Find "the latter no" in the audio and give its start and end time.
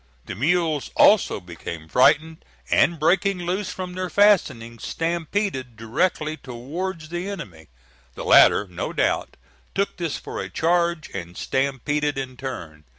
8.15-8.93